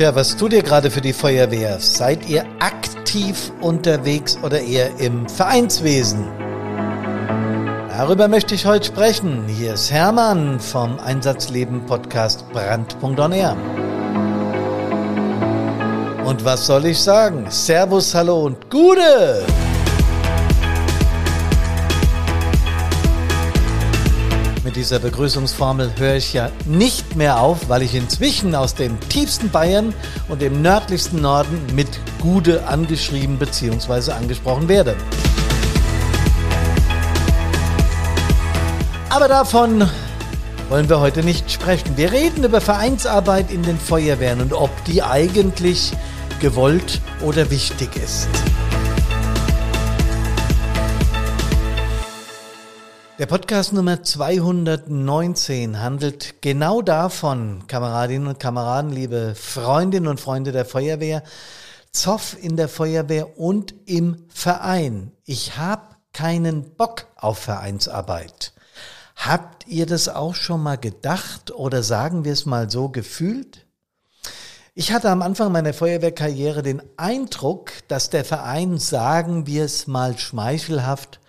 Tja, 0.00 0.14
was 0.14 0.34
tut 0.34 0.54
ihr 0.54 0.62
gerade 0.62 0.90
für 0.90 1.02
die 1.02 1.12
Feuerwehr? 1.12 1.78
Seid 1.78 2.26
ihr 2.26 2.46
aktiv 2.58 3.52
unterwegs 3.60 4.38
oder 4.42 4.58
eher 4.58 4.98
im 4.98 5.28
Vereinswesen? 5.28 6.26
Darüber 7.90 8.26
möchte 8.26 8.54
ich 8.54 8.64
heute 8.64 8.86
sprechen. 8.86 9.44
Hier 9.46 9.74
ist 9.74 9.90
Hermann 9.90 10.58
vom 10.58 10.98
Einsatzleben 11.00 11.84
Podcast 11.84 12.50
Brand.on 12.50 13.32
Air. 13.32 13.54
Und 16.24 16.46
was 16.46 16.64
soll 16.64 16.86
ich 16.86 16.98
sagen? 16.98 17.44
Servus, 17.50 18.14
hallo 18.14 18.46
und 18.46 18.70
Gude! 18.70 19.44
Dieser 24.80 24.98
Begrüßungsformel 24.98 25.92
höre 25.98 26.14
ich 26.14 26.32
ja 26.32 26.50
nicht 26.64 27.14
mehr 27.14 27.38
auf, 27.38 27.68
weil 27.68 27.82
ich 27.82 27.94
inzwischen 27.94 28.54
aus 28.54 28.74
dem 28.74 28.98
tiefsten 29.10 29.50
Bayern 29.50 29.92
und 30.30 30.40
dem 30.40 30.62
nördlichsten 30.62 31.20
Norden 31.20 31.60
mit 31.74 31.86
Gude 32.22 32.66
angeschrieben 32.66 33.36
bzw. 33.36 34.12
angesprochen 34.12 34.68
werde. 34.68 34.96
Aber 39.10 39.28
davon 39.28 39.86
wollen 40.70 40.88
wir 40.88 41.00
heute 41.00 41.22
nicht 41.22 41.52
sprechen. 41.52 41.98
Wir 41.98 42.10
reden 42.10 42.42
über 42.44 42.62
Vereinsarbeit 42.62 43.50
in 43.50 43.62
den 43.62 43.78
Feuerwehren 43.78 44.40
und 44.40 44.54
ob 44.54 44.70
die 44.86 45.02
eigentlich 45.02 45.92
gewollt 46.40 47.02
oder 47.20 47.50
wichtig 47.50 47.96
ist. 47.96 48.28
Der 53.20 53.26
Podcast 53.26 53.74
Nummer 53.74 54.02
219 54.02 55.78
handelt 55.78 56.40
genau 56.40 56.80
davon, 56.80 57.66
Kameradinnen 57.66 58.28
und 58.28 58.40
Kameraden, 58.40 58.92
liebe 58.92 59.34
Freundinnen 59.34 60.06
und 60.06 60.18
Freunde 60.18 60.52
der 60.52 60.64
Feuerwehr, 60.64 61.22
Zoff 61.92 62.34
in 62.40 62.56
der 62.56 62.70
Feuerwehr 62.70 63.38
und 63.38 63.74
im 63.84 64.24
Verein. 64.30 65.12
Ich 65.26 65.58
habe 65.58 65.96
keinen 66.14 66.74
Bock 66.76 67.08
auf 67.14 67.40
Vereinsarbeit. 67.40 68.54
Habt 69.16 69.66
ihr 69.66 69.84
das 69.84 70.08
auch 70.08 70.34
schon 70.34 70.62
mal 70.62 70.78
gedacht 70.78 71.50
oder 71.50 71.82
sagen 71.82 72.24
wir 72.24 72.32
es 72.32 72.46
mal 72.46 72.70
so 72.70 72.88
gefühlt? 72.88 73.66
Ich 74.72 74.92
hatte 74.92 75.10
am 75.10 75.20
Anfang 75.20 75.52
meiner 75.52 75.74
Feuerwehrkarriere 75.74 76.62
den 76.62 76.80
Eindruck, 76.96 77.72
dass 77.86 78.08
der 78.08 78.24
Verein, 78.24 78.78
sagen 78.78 79.46
wir 79.46 79.66
es 79.66 79.86
mal 79.86 80.16
schmeichelhaft, 80.16 81.20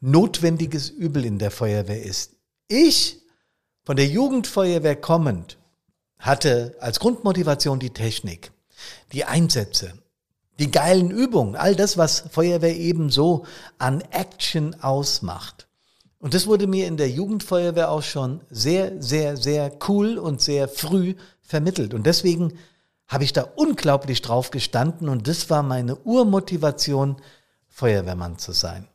notwendiges 0.00 0.90
Übel 0.90 1.24
in 1.24 1.38
der 1.38 1.50
Feuerwehr 1.50 2.02
ist. 2.02 2.32
Ich, 2.68 3.22
von 3.84 3.96
der 3.96 4.06
Jugendfeuerwehr 4.06 4.96
kommend, 4.96 5.58
hatte 6.18 6.76
als 6.80 7.00
Grundmotivation 7.00 7.78
die 7.78 7.90
Technik, 7.90 8.52
die 9.12 9.24
Einsätze, 9.24 9.94
die 10.58 10.70
geilen 10.70 11.10
Übungen, 11.10 11.56
all 11.56 11.76
das, 11.76 11.98
was 11.98 12.24
Feuerwehr 12.30 12.76
eben 12.76 13.10
so 13.10 13.44
an 13.78 14.00
Action 14.10 14.74
ausmacht. 14.82 15.66
Und 16.18 16.34
das 16.34 16.46
wurde 16.46 16.66
mir 16.66 16.86
in 16.86 16.96
der 16.96 17.10
Jugendfeuerwehr 17.10 17.90
auch 17.90 18.02
schon 18.02 18.40
sehr, 18.50 19.00
sehr, 19.02 19.36
sehr 19.36 19.70
cool 19.88 20.18
und 20.18 20.40
sehr 20.40 20.66
früh 20.66 21.14
vermittelt. 21.42 21.94
Und 21.94 22.06
deswegen 22.06 22.58
habe 23.06 23.24
ich 23.24 23.32
da 23.32 23.42
unglaublich 23.42 24.22
drauf 24.22 24.50
gestanden 24.50 25.08
und 25.08 25.28
das 25.28 25.48
war 25.50 25.62
meine 25.62 25.96
Urmotivation, 25.96 27.16
Feuerwehrmann 27.68 28.38
zu 28.38 28.52
sein. 28.52 28.88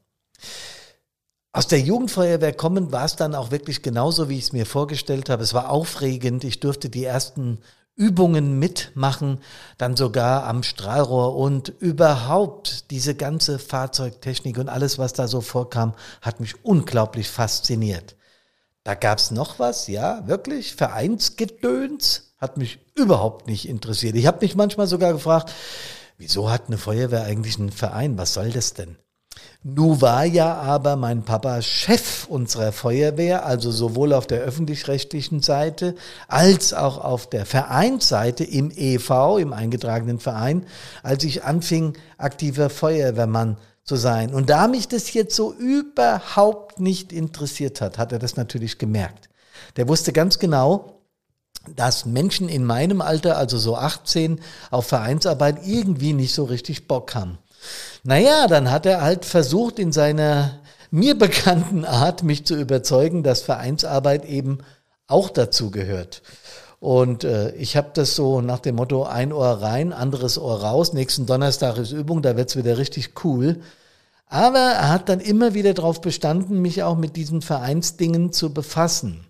Aus 1.54 1.68
der 1.68 1.82
Jugendfeuerwehr 1.82 2.54
kommen 2.54 2.94
war 2.94 3.04
es 3.04 3.18
dann 3.18 3.36
auch 3.36 3.52
wirklich 3.52 3.82
genauso, 3.82 4.30
wie 4.30 4.38
ich 4.38 4.46
es 4.46 4.54
mir 4.54 4.66
vorgestellt 4.66 5.30
habe. 5.30 5.44
Es 5.44 5.54
war 5.54 5.70
aufregend. 5.70 6.46
Ich 6.46 6.62
durfte 6.62 6.90
die 6.90 7.04
ersten 7.04 7.60
Übungen 7.96 8.58
mitmachen, 8.58 9.40
dann 9.78 9.98
sogar 9.98 10.48
am 10.48 10.64
Strahlrohr 10.64 11.36
und 11.36 11.70
überhaupt 11.70 12.90
diese 12.90 13.16
ganze 13.16 13.60
Fahrzeugtechnik 13.60 14.58
und 14.58 14.70
alles, 14.70 14.98
was 14.98 15.12
da 15.12 15.28
so 15.28 15.42
vorkam, 15.42 15.94
hat 16.22 16.40
mich 16.40 16.64
unglaublich 16.64 17.30
fasziniert. 17.30 18.16
Da 18.84 18.96
gab's 18.96 19.30
noch 19.30 19.60
was, 19.60 19.88
ja, 19.88 20.26
wirklich, 20.28 20.76
Vereinsgedöns 20.76 22.34
hat 22.38 22.58
mich 22.58 22.80
überhaupt 22.96 23.48
nicht 23.48 23.68
interessiert. 23.68 24.16
Ich 24.16 24.26
habe 24.26 24.40
mich 24.42 24.56
manchmal 24.56 24.88
sogar 24.88 25.14
gefragt, 25.14 25.52
wieso 26.18 26.50
hat 26.50 26.68
eine 26.68 26.78
Feuerwehr 26.78 27.24
eigentlich 27.24 27.60
einen 27.60 27.72
Verein? 27.72 28.18
Was 28.18 28.34
soll 28.34 28.52
das 28.52 28.74
denn? 28.74 28.98
Nu 29.64 30.02
war 30.02 30.26
ja 30.26 30.56
aber 30.56 30.96
mein 30.96 31.22
Papa 31.22 31.62
Chef 31.62 32.26
unserer 32.28 32.72
Feuerwehr, 32.72 33.46
also 33.46 33.70
sowohl 33.70 34.12
auf 34.14 34.26
der 34.26 34.42
öffentlich-rechtlichen 34.42 35.44
Seite 35.44 35.94
als 36.28 36.74
auch 36.74 36.98
auf 36.98 37.30
der 37.30 37.46
Vereinsseite 37.46 38.44
im 38.44 38.72
EV, 38.72 39.38
im 39.40 39.54
eingetragenen 39.54 40.20
Verein, 40.20 40.66
als 41.04 41.24
ich 41.24 41.44
anfing, 41.44 41.96
aktiver 42.18 42.72
Feuerwehrmann 42.72 43.58
zu 43.84 43.98
sein. 43.98 44.34
Und 44.34 44.50
da 44.50 44.68
mich 44.68 44.88
das 44.88 45.14
jetzt 45.14 45.36
so 45.36 45.54
überhaupt 45.54 46.80
nicht 46.80 47.14
interessiert 47.14 47.82
hat, 47.82 48.00
hat 48.00 48.12
er 48.12 48.20
das 48.20 48.38
natürlich 48.38 48.80
gemerkt. 48.80 49.30
Der 49.76 49.88
wusste 49.88 50.12
ganz 50.12 50.40
genau, 50.40 51.02
dass 51.76 52.06
Menschen 52.06 52.50
in 52.50 52.66
meinem 52.66 53.02
Alter, 53.02 53.38
also 53.38 53.60
so 53.60 53.76
18, 53.76 54.40
auf 54.72 54.88
Vereinsarbeit 54.88 55.68
irgendwie 55.68 56.14
nicht 56.14 56.34
so 56.34 56.46
richtig 56.46 56.88
Bock 56.88 57.14
haben. 57.14 57.38
Naja, 58.04 58.48
dann 58.48 58.72
hat 58.72 58.86
er 58.86 59.02
halt 59.02 59.26
versucht, 59.26 59.80
in 59.80 59.92
seiner 59.92 60.60
mir 60.92 61.18
bekannten 61.18 61.86
Art 61.86 62.24
mich 62.24 62.46
zu 62.46 62.56
überzeugen, 62.56 63.24
dass 63.24 63.42
Vereinsarbeit 63.42 64.26
eben 64.26 64.60
auch 65.08 65.30
dazu 65.30 65.72
gehört. 65.72 66.22
Und 66.80 67.24
äh, 67.24 67.54
ich 67.56 67.78
habe 67.78 67.92
das 67.94 68.16
so 68.16 68.42
nach 68.42 68.60
dem 68.60 68.76
Motto 68.76 69.04
ein 69.04 69.32
Ohr 69.32 69.62
rein, 69.62 69.94
anderes 69.94 70.40
Ohr 70.40 70.62
raus. 70.62 70.94
Nächsten 70.94 71.28
Donnerstag 71.28 71.78
ist 71.78 71.92
Übung, 71.92 72.22
da 72.22 72.36
wird's 72.36 72.56
wieder 72.56 72.78
richtig 72.78 73.24
cool. 73.24 73.62
Aber 74.26 74.60
er 74.60 74.90
hat 74.90 75.08
dann 75.08 75.20
immer 75.20 75.54
wieder 75.54 75.74
darauf 75.74 76.02
bestanden, 76.02 76.62
mich 76.62 76.84
auch 76.84 76.98
mit 76.98 77.16
diesen 77.16 77.42
Vereinsdingen 77.42 78.34
zu 78.34 78.54
befassen. 78.54 79.28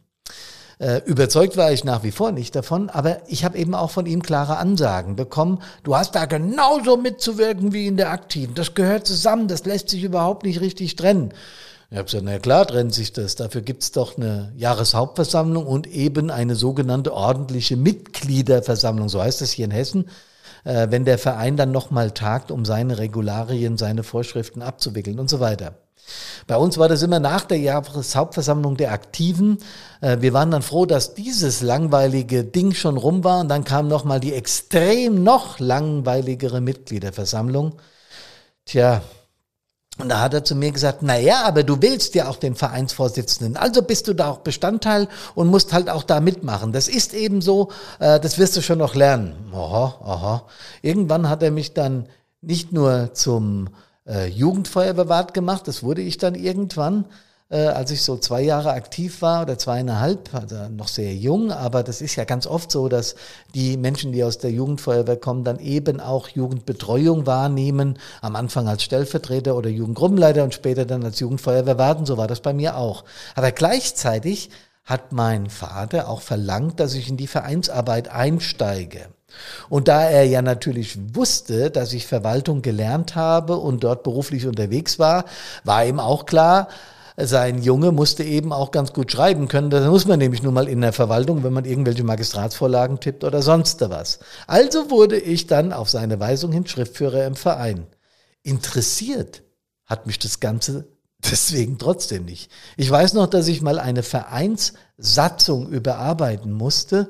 Äh, 0.82 1.04
überzeugt 1.06 1.58
war 1.58 1.72
ich 1.72 1.84
nach 1.84 2.02
wie 2.02 2.10
vor 2.10 2.32
nicht 2.32 2.56
davon, 2.56 2.90
aber 2.90 3.22
ich 3.28 3.46
habe 3.46 3.56
eben 3.56 3.76
auch 3.76 3.92
von 3.92 4.08
ihm 4.08 4.24
klare 4.24 4.58
Ansagen 4.58 5.16
bekommen. 5.16 5.62
Du 5.84 5.96
hast 5.96 6.16
da 6.16 6.26
genauso 6.26 6.98
mitzuwirken 6.98 7.72
wie 7.72 7.86
in 7.86 7.98
der 7.98 8.10
Aktiven. 8.10 8.56
Das 8.56 8.74
gehört 8.74 9.06
zusammen, 9.06 9.48
das 9.48 9.66
lässt 9.66 9.90
sich 9.90 10.02
überhaupt 10.04 10.44
nicht 10.44 10.60
richtig 10.60 10.96
trennen. 10.96 11.34
Ich 11.92 11.98
habe 11.98 12.06
gesagt, 12.06 12.24
na 12.26 12.40
klar 12.40 12.66
trennt 12.66 12.96
sich 12.96 13.14
das. 13.14 13.36
Dafür 13.36 13.62
gibt's 13.62 13.92
doch 13.92 14.18
eine 14.18 14.54
Jahreshauptversammlung 14.58 15.68
und 15.68 15.86
eben 15.86 16.32
eine 16.32 16.56
sogenannte 16.56 17.14
ordentliche 17.14 17.78
Mitgliederversammlung, 17.78 19.08
so 19.08 19.22
heißt 19.22 19.42
das 19.42 19.52
hier 19.52 19.66
in 19.66 19.72
Hessen 19.72 20.06
äh, 20.64 20.88
wenn 20.90 21.06
der 21.06 21.18
Verein 21.18 21.58
dann 21.58 21.72
nochmal 21.72 22.12
tagt, 22.12 22.52
um 22.52 22.66
seine 22.66 22.98
Regularien, 22.98 23.78
seine 23.78 24.04
Vorschriften 24.04 24.62
abzuwickeln 24.62 25.20
und 25.20 25.30
so 25.30 25.40
weiter. 25.40 25.76
Bei 26.48 26.58
uns 26.58 26.78
war 26.78 26.90
das 26.90 27.02
immer 27.02 27.20
nach 27.20 27.46
der 27.46 27.60
Jahreshauptversammlung 27.60 28.78
der 28.78 28.92
Aktiven. 28.92 29.58
Äh, 30.02 30.18
wir 30.22 30.34
waren 30.34 30.52
dann 30.52 30.62
froh, 30.62 30.86
dass 30.86 31.14
dieses 31.14 31.62
langweilige 31.62 32.44
Ding 32.44 32.74
schon 32.74 32.98
rum 32.98 33.24
war 33.24 33.40
und 33.42 33.50
dann 33.50 33.64
kam 33.64 33.88
nochmal 33.88 34.20
die 34.20 34.34
extrem 34.34 35.24
noch 35.24 35.60
langweiligere 35.60 36.62
Mitgliederversammlung. 36.62 37.76
Tja, 38.66 39.02
und 40.00 40.10
da 40.10 40.22
hat 40.22 40.34
er 40.34 40.44
zu 40.44 40.56
mir 40.56 40.72
gesagt, 40.72 41.00
na 41.02 41.18
ja, 41.18 41.44
aber 41.44 41.64
du 41.64 41.82
willst 41.82 42.16
ja 42.16 42.28
auch 42.28 42.38
den 42.38 42.56
Vereinsvorsitzenden, 42.56 43.58
also 43.58 43.82
bist 43.82 44.08
du 44.08 44.14
da 44.14 44.30
auch 44.30 44.40
Bestandteil 44.40 45.08
und 45.36 45.48
musst 45.48 45.74
halt 45.74 45.90
auch 45.90 46.04
da 46.04 46.22
mitmachen. 46.22 46.72
Das 46.72 46.88
ist 46.88 47.14
eben 47.14 47.42
so, 47.42 47.70
äh, 48.00 48.20
das 48.20 48.38
wirst 48.38 48.56
du 48.56 48.62
schon 48.62 48.80
noch 48.80 48.96
lernen. 48.96 49.36
Aha, 49.54 49.96
aha. 50.04 50.48
Irgendwann 50.82 51.30
hat 51.30 51.44
er 51.44 51.52
mich 51.52 51.74
dann 51.74 52.08
nicht 52.42 52.72
nur 52.72 53.14
zum 53.14 53.70
äh, 54.08 54.28
Jugendfeuerwehrwart 54.28 55.34
gemacht, 55.34 55.68
das 55.68 55.84
wurde 55.84 56.02
ich 56.02 56.18
dann 56.18 56.36
irgendwann, 56.36 57.06
äh, 57.50 57.68
als 57.68 57.92
ich 57.92 58.02
so 58.02 58.18
zwei 58.18 58.42
Jahre 58.42 58.72
aktiv 58.72 59.22
war 59.22 59.44
oder 59.44 59.58
zweieinhalb, 59.58 60.34
also 60.34 60.70
noch 60.70 60.88
sehr 60.88 61.14
jung, 61.14 61.52
aber 61.52 61.84
das 61.84 62.02
ist 62.02 62.16
ja 62.16 62.24
ganz 62.24 62.48
oft 62.48 62.72
so, 62.72 62.88
dass 62.88 63.16
die 63.54 63.78
Menschen, 63.78 64.12
die 64.12 64.24
aus 64.24 64.38
der 64.38 64.52
Jugendfeuerwehr 64.52 65.18
kommen, 65.18 65.44
dann 65.44 65.60
eben 65.60 66.00
auch 66.00 66.30
Jugendbetreuung 66.30 67.26
wahrnehmen, 67.26 68.00
am 68.22 68.36
Anfang 68.36 68.68
als 68.68 68.84
Stellvertreter 68.84 69.56
oder 69.56 69.70
Jugendgruppenleiter 69.70 70.44
und 70.44 70.54
später 70.54 70.86
dann 70.86 71.04
als 71.04 71.20
Jugendfeuerwehrwart, 71.20 72.08
so 72.08 72.18
war 72.18 72.28
das 72.28 72.40
bei 72.40 72.54
mir 72.54 72.78
auch. 72.78 73.04
Aber 73.36 73.52
gleichzeitig 73.52 74.50
hat 74.84 75.12
mein 75.12 75.50
Vater 75.50 76.10
auch 76.10 76.22
verlangt, 76.22 76.80
dass 76.80 76.96
ich 76.96 77.08
in 77.08 77.18
die 77.18 77.28
Vereinsarbeit 77.28 78.10
einsteige. 78.10 79.10
Und 79.70 79.88
da 79.88 80.04
er 80.04 80.24
ja 80.24 80.42
natürlich 80.42 80.98
wusste, 81.16 81.72
dass 81.72 81.94
ich 81.94 82.08
Verwaltung 82.08 82.62
gelernt 82.62 83.16
habe 83.16 83.58
und 83.58 83.84
dort 83.84 84.04
beruflich 84.04 84.48
unterwegs 84.48 85.00
war, 85.00 85.26
war 85.64 85.86
ihm 85.86 86.00
auch 86.00 86.26
klar, 86.26 86.68
sein 87.18 87.62
Junge 87.62 87.92
musste 87.92 88.24
eben 88.24 88.54
auch 88.54 88.72
ganz 88.72 88.94
gut 88.94 89.12
schreiben 89.12 89.48
können. 89.48 89.70
Das 89.70 89.86
muss 89.86 90.08
man 90.08 90.20
nämlich 90.20 90.44
nun 90.44 90.54
mal 90.54 90.68
in 90.68 90.82
der 90.82 90.94
Verwaltung, 90.94 91.44
wenn 91.44 91.54
man 91.54 91.66
irgendwelche 91.66 92.04
Magistratsvorlagen 92.04 93.00
tippt 93.00 93.24
oder 93.24 93.42
sonst 93.42 93.82
was. 93.90 94.20
Also 94.48 94.90
wurde 94.90 95.20
ich 95.20 95.48
dann 95.48 95.74
auf 95.74 95.90
seine 95.90 96.20
Weisung 96.20 96.52
hin 96.52 96.66
Schriftführer 96.66 97.26
im 97.26 97.36
Verein. 97.36 97.88
Interessiert 98.44 99.44
hat 99.86 100.08
mich 100.08 100.20
das 100.20 100.40
Ganze 100.40 100.88
deswegen 101.32 101.78
trotzdem 101.78 102.26
nicht. 102.26 102.52
Ich 102.78 102.90
weiß 102.90 103.14
noch, 103.14 103.28
dass 103.28 103.48
ich 103.48 103.62
mal 103.62 103.80
eine 103.80 104.04
Vereinssatzung 104.04 105.70
überarbeiten 105.70 106.52
musste 106.52 107.10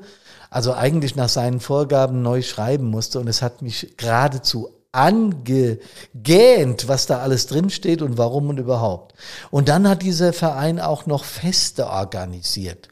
also 0.52 0.74
eigentlich 0.74 1.16
nach 1.16 1.30
seinen 1.30 1.60
Vorgaben 1.60 2.20
neu 2.20 2.42
schreiben 2.42 2.84
musste. 2.84 3.18
Und 3.18 3.26
es 3.26 3.40
hat 3.40 3.62
mich 3.62 3.94
geradezu 3.96 4.68
angegähnt, 4.92 6.88
was 6.88 7.06
da 7.06 7.20
alles 7.20 7.46
drinsteht 7.46 8.02
und 8.02 8.18
warum 8.18 8.50
und 8.50 8.58
überhaupt. 8.58 9.14
Und 9.50 9.70
dann 9.70 9.88
hat 9.88 10.02
dieser 10.02 10.34
Verein 10.34 10.78
auch 10.78 11.06
noch 11.06 11.24
Feste 11.24 11.86
organisiert. 11.86 12.90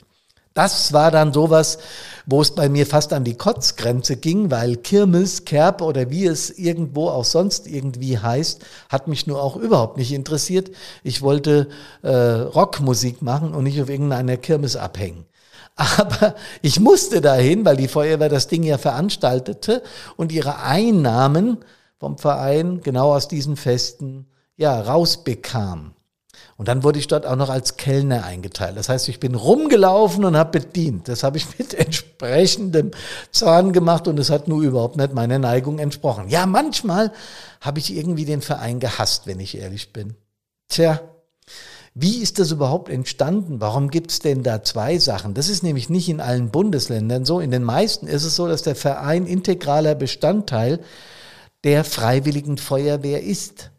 Das 0.55 0.95
war 0.95 1.11
dann 1.11 1.35
sowas, 1.35 1.79
wo 2.27 2.41
es 2.41 2.55
bei 2.55 2.69
mir 2.69 2.87
fast 2.87 3.13
an 3.13 3.25
die 3.25 3.37
Kotzgrenze 3.37 4.17
ging, 4.17 4.51
weil 4.51 4.77
Kirmes, 4.77 5.45
Kerb 5.45 5.83
oder 5.83 6.11
wie 6.11 6.27
es 6.27 6.51
irgendwo 6.51 7.09
auch 7.09 7.25
sonst 7.25 7.67
irgendwie 7.67 8.19
heißt, 8.19 8.65
hat 8.89 9.07
mich 9.07 9.27
nur 9.27 9.43
auch 9.43 9.57
überhaupt 9.57 9.99
nicht 9.99 10.13
interessiert. 10.13 10.71
Ich 11.05 11.23
wollte 11.23 11.69
äh, 12.03 12.11
Rockmusik 12.11 13.21
machen 13.23 13.55
und 13.55 13.65
nicht 13.65 13.81
auf 13.81 13.91
irgendeiner 13.91 14.39
Kirmes 14.39 14.77
abhängen. 14.77 15.27
Aber 15.81 16.35
ich 16.61 16.79
musste 16.79 17.23
dahin, 17.23 17.65
weil 17.65 17.79
die 17.79 17.89
Feuerwehr 17.89 18.29
das 18.29 18.49
Ding 18.49 18.63
ja 18.65 18.77
veranstaltete 18.77 19.83
und 20.19 20.31
ihre 20.31 20.61
Einnahmen 20.61 21.57
vom 21.99 22.19
Verein 22.19 22.83
genau 22.83 23.15
aus 23.15 23.29
diesen 23.29 23.57
Festen 23.57 24.27
ja 24.59 24.79
rausbekam. 24.79 25.95
Und 26.59 26.69
dann 26.69 26.83
wurde 26.83 26.99
ich 26.99 27.07
dort 27.07 27.25
auch 27.25 27.37
noch 27.37 27.49
als 27.49 27.79
Kellner 27.79 28.25
eingeteilt. 28.25 28.77
Das 28.77 28.91
heißt, 28.91 29.09
ich 29.09 29.21
bin 29.21 29.35
rumgelaufen 29.35 30.27
und 30.27 30.37
habe 30.37 30.61
bedient. 30.61 31.09
Das 31.09 31.23
habe 31.23 31.39
ich 31.39 31.47
mit 31.59 31.73
entsprechendem 31.73 32.91
Zorn 33.31 33.73
gemacht 33.73 34.07
und 34.07 34.19
es 34.19 34.29
hat 34.29 34.49
nur 34.49 34.61
überhaupt 34.61 34.97
nicht 34.97 35.15
meiner 35.15 35.39
Neigung 35.39 35.79
entsprochen. 35.79 36.29
Ja, 36.29 36.45
manchmal 36.45 37.11
habe 37.63 37.79
ich 37.79 37.97
irgendwie 37.97 38.27
den 38.27 38.43
Verein 38.43 38.81
gehasst, 38.81 39.27
wenn 39.27 39.41
ich 39.41 39.57
ehrlich 39.57 39.95
bin. 39.95 40.15
Tja, 40.69 41.01
wie 41.95 42.23
ist 42.23 42.39
das 42.39 42.53
überhaupt 42.53 42.89
entstanden? 42.89 43.61
Warum 43.61 43.91
gibt 43.91 44.13
es 44.13 44.21
denn 44.21 44.43
da 44.43 44.63
zwei 44.63 44.99
Sachen? 44.99 45.35
Das 45.35 45.49
ist 45.49 45.63
nämlich 45.63 45.89
nicht 45.89 46.09
in 46.09 46.21
allen 46.21 46.51
Bundesländern 46.51 47.25
so. 47.25 47.41
In 47.41 47.51
den 47.51 47.65
meisten 47.65 48.07
ist 48.07 48.25
es 48.25 48.37
so, 48.37 48.47
dass 48.47 48.63
der 48.63 48.77
Verein 48.77 49.27
integraler 49.27 49.97
Bestandteil 49.97 50.81
der 51.65 51.85
Freiwilligen 51.85 52.59
Feuerwehr 52.59 53.23
ist. 53.23 53.71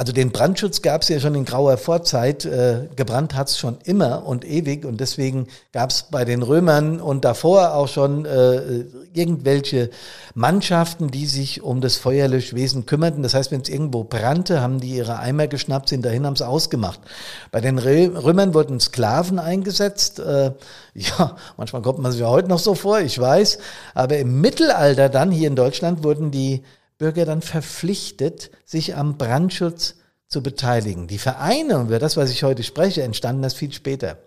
Also 0.00 0.14
den 0.14 0.32
Brandschutz 0.32 0.80
gab 0.80 1.02
es 1.02 1.10
ja 1.10 1.20
schon 1.20 1.34
in 1.34 1.44
grauer 1.44 1.76
Vorzeit. 1.76 2.46
Äh, 2.46 2.88
gebrannt 2.96 3.34
hat 3.34 3.50
es 3.50 3.58
schon 3.58 3.76
immer 3.84 4.24
und 4.24 4.46
ewig. 4.46 4.86
Und 4.86 4.98
deswegen 4.98 5.46
gab 5.74 5.90
es 5.90 6.04
bei 6.04 6.24
den 6.24 6.40
Römern 6.40 7.02
und 7.02 7.22
davor 7.26 7.74
auch 7.74 7.86
schon 7.86 8.24
äh, 8.24 8.86
irgendwelche 9.12 9.90
Mannschaften, 10.32 11.10
die 11.10 11.26
sich 11.26 11.62
um 11.62 11.82
das 11.82 11.98
Feuerlöschwesen 11.98 12.86
kümmerten. 12.86 13.22
Das 13.22 13.34
heißt, 13.34 13.50
wenn 13.50 13.60
es 13.60 13.68
irgendwo 13.68 14.02
brannte, 14.02 14.62
haben 14.62 14.80
die 14.80 14.96
ihre 14.96 15.18
Eimer 15.18 15.48
geschnappt, 15.48 15.90
sind 15.90 16.02
dahin, 16.02 16.24
haben 16.24 16.32
es 16.32 16.40
ausgemacht. 16.40 17.00
Bei 17.50 17.60
den 17.60 17.78
Römern 17.78 18.54
wurden 18.54 18.80
Sklaven 18.80 19.38
eingesetzt. 19.38 20.18
Äh, 20.18 20.52
ja, 20.94 21.36
manchmal 21.58 21.82
kommt 21.82 21.98
man 21.98 22.10
sich 22.10 22.22
ja 22.22 22.28
heute 22.28 22.48
noch 22.48 22.58
so 22.58 22.74
vor, 22.74 23.00
ich 23.00 23.18
weiß. 23.18 23.58
Aber 23.92 24.16
im 24.16 24.40
Mittelalter 24.40 25.10
dann 25.10 25.30
hier 25.30 25.48
in 25.48 25.56
Deutschland 25.56 26.02
wurden 26.02 26.30
die 26.30 26.62
Bürger 27.00 27.24
dann 27.24 27.40
verpflichtet, 27.40 28.50
sich 28.66 28.94
am 28.94 29.16
Brandschutz 29.16 29.96
zu 30.28 30.42
beteiligen. 30.42 31.08
Die 31.08 31.18
Vereine, 31.18 31.78
und 31.78 31.86
über 31.86 31.98
das, 31.98 32.18
was 32.18 32.30
ich 32.30 32.44
heute 32.44 32.62
spreche, 32.62 33.02
entstanden 33.02 33.40
das 33.42 33.54
viel 33.54 33.72
später. 33.72 34.18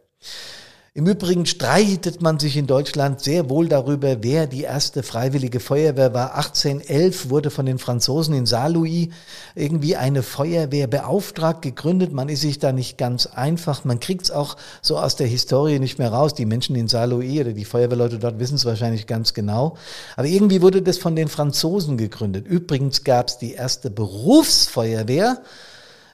Im 0.95 1.07
Übrigen 1.07 1.47
streitet 1.47 2.21
man 2.21 2.37
sich 2.37 2.55
in 2.55 2.67
Deutschland 2.67 3.19
sehr 3.19 3.49
wohl 3.49 3.67
darüber, 3.67 4.17
wer 4.21 4.45
die 4.45 4.61
erste 4.61 5.01
freiwillige 5.01 5.59
Feuerwehr 5.59 6.13
war. 6.13 6.35
1811 6.35 7.31
wurde 7.31 7.49
von 7.49 7.65
den 7.65 7.79
Franzosen 7.79 8.35
in 8.35 8.45
Saarlouis 8.45 9.07
irgendwie 9.55 9.95
eine 9.95 10.21
Feuerwehr 10.21 10.85
beauftragt, 10.85 11.63
gegründet. 11.63 12.13
Man 12.13 12.29
ist 12.29 12.41
sich 12.41 12.59
da 12.59 12.71
nicht 12.71 12.99
ganz 12.99 13.25
einfach. 13.25 13.85
Man 13.85 13.99
kriegt 13.99 14.25
es 14.25 14.29
auch 14.29 14.55
so 14.83 14.99
aus 14.99 15.15
der 15.15 15.25
Historie 15.25 15.79
nicht 15.79 15.97
mehr 15.97 16.13
raus. 16.13 16.35
Die 16.35 16.45
Menschen 16.45 16.75
in 16.75 16.87
Saarlouis 16.87 17.39
oder 17.39 17.53
die 17.53 17.65
Feuerwehrleute 17.65 18.19
dort 18.19 18.37
wissen 18.37 18.57
es 18.57 18.65
wahrscheinlich 18.65 19.07
ganz 19.07 19.33
genau. 19.33 19.77
Aber 20.15 20.27
irgendwie 20.27 20.61
wurde 20.61 20.83
das 20.83 20.99
von 20.99 21.15
den 21.15 21.27
Franzosen 21.27 21.97
gegründet. 21.97 22.45
Übrigens 22.45 23.03
gab 23.03 23.29
es 23.29 23.39
die 23.39 23.53
erste 23.53 23.89
Berufsfeuerwehr 23.89 25.41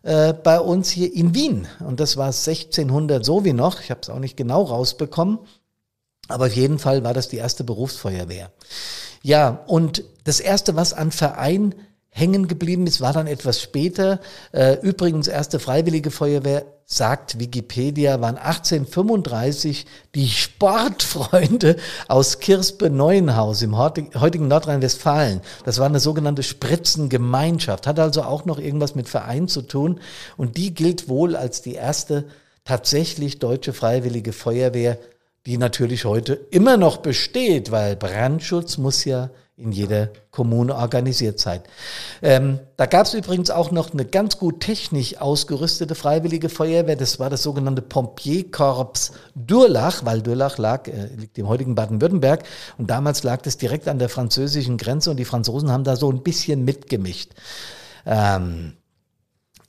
äh, 0.04 0.34
bei 0.34 0.60
uns 0.60 0.90
hier 0.90 1.14
in 1.14 1.34
Wien. 1.34 1.68
Und 1.80 2.00
das 2.00 2.18
war 2.18 2.28
1600 2.28 3.24
so 3.26 3.46
wie 3.46 3.54
noch. 3.54 3.82
Ich 3.82 3.92
habe 3.92 4.02
es 4.02 4.10
auch 4.10 4.20
nicht 4.20 4.38
genau 4.38 4.64
rausbekommen. 4.64 5.40
Aber 6.28 6.46
auf 6.46 6.56
jeden 6.56 6.80
Fall 6.80 7.04
war 7.04 7.14
das 7.14 7.28
die 7.28 7.38
erste 7.38 7.64
Berufsfeuerwehr. 7.64 8.52
Ja, 9.24 9.64
und 9.68 10.04
das 10.24 10.40
erste, 10.40 10.76
was 10.76 10.94
an 10.94 11.12
Verein 11.12 11.76
hängen 12.10 12.48
geblieben 12.48 12.88
ist, 12.88 13.02
war 13.02 13.14
dann 13.14 13.28
etwas 13.28 13.62
später. 13.62 14.20
Äh, 14.52 14.78
übrigens, 14.82 15.28
erste 15.28 15.60
Freiwillige 15.60 16.12
Feuerwehr, 16.12 16.66
sagt 16.92 17.38
Wikipedia, 17.38 18.20
waren 18.20 18.38
1835 18.38 19.86
die 20.16 20.28
Sportfreunde 20.28 21.76
aus 22.08 22.40
Kirspe-Neuenhaus 22.40 23.62
im 23.62 23.78
heutigen 23.78 24.48
Nordrhein-Westfalen. 24.48 25.42
Das 25.66 25.78
war 25.78 25.86
eine 25.86 26.00
sogenannte 26.00 26.42
Spritzengemeinschaft, 26.42 27.86
hat 27.86 28.00
also 28.00 28.24
auch 28.24 28.46
noch 28.46 28.58
irgendwas 28.58 28.96
mit 28.96 29.08
Verein 29.08 29.48
zu 29.48 29.62
tun. 29.62 30.00
Und 30.36 30.58
die 30.58 30.74
gilt 30.74 31.08
wohl 31.08 31.36
als 31.36 31.62
die 31.62 31.76
erste 31.76 32.26
tatsächlich 32.66 33.38
deutsche 33.38 33.74
Freiwillige 33.74 34.34
Feuerwehr, 34.34 34.98
die 35.46 35.60
natürlich 35.60 36.06
heute 36.06 36.34
immer 36.50 36.78
noch 36.78 36.98
besteht, 36.98 37.70
weil 37.70 37.96
Brandschutz 37.96 38.80
muss 38.80 39.06
ja 39.06 39.30
in 39.60 39.72
jeder 39.72 40.10
Kommune 40.32 40.74
organisiert 40.76 41.40
sein. 41.40 41.62
Ähm, 42.22 42.60
da 42.78 42.86
gab 42.86 43.06
es 43.06 43.14
übrigens 43.14 43.52
auch 43.52 43.72
noch 43.72 43.92
eine 43.92 44.06
ganz 44.06 44.38
gut 44.38 44.62
technisch 44.62 45.20
ausgerüstete 45.20 45.96
freiwillige 45.96 46.50
Feuerwehr. 46.50 46.96
Das 46.96 47.20
war 47.20 47.30
das 47.30 47.44
sogenannte 47.44 47.82
Pompierkorps 47.82 49.12
Durlach, 49.36 50.06
weil 50.06 50.22
Durlach 50.22 50.58
lag, 50.58 50.88
äh, 50.88 51.08
liegt 51.18 51.38
im 51.38 51.48
heutigen 51.48 51.76
Baden-Württemberg 51.76 52.44
und 52.78 52.90
damals 52.90 53.24
lag 53.24 53.42
das 53.42 53.58
direkt 53.58 53.88
an 53.88 54.00
der 54.00 54.10
französischen 54.10 54.78
Grenze 54.78 55.12
und 55.12 55.18
die 55.18 55.26
Franzosen 55.26 55.72
haben 55.72 55.84
da 55.84 55.96
so 55.96 56.10
ein 56.12 56.24
bisschen 56.24 56.64
mitgemischt. 56.64 57.32
Ähm, 58.06 58.74